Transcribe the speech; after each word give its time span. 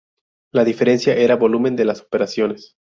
La 0.51 0.63
diferencia 0.63 1.13
era 1.15 1.35
el 1.35 1.39
volumen 1.39 1.75
de 1.75 1.85
las 1.85 2.01
operaciones. 2.01 2.75